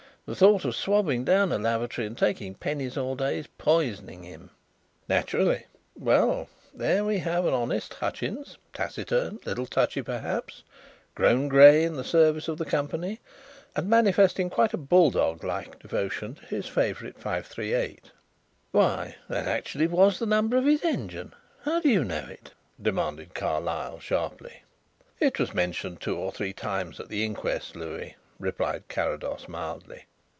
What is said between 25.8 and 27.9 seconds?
two or three times at the inquest,